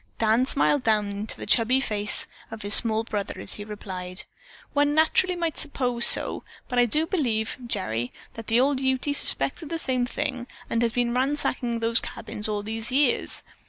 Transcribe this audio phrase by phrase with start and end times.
[0.17, 4.23] Dan smiled down into the chubby freckled face of his small brother as he replied:
[4.73, 9.69] "One naturally might suppose so, but I do believe, Gerry, that the old Ute suspected
[9.69, 13.43] the same thing and has been ransacking those cabins all these years.